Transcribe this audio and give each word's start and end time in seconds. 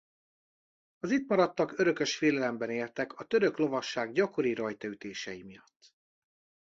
Az 0.99 1.11
itt 1.11 1.27
maradtak 1.27 1.77
örökös 1.79 2.15
félelemben 2.17 2.69
éltek 2.69 3.13
a 3.19 3.23
török 3.23 3.57
lovasság 3.57 4.11
gyakori 4.11 4.53
rajtaütései 4.53 5.43
miatt. 5.43 5.93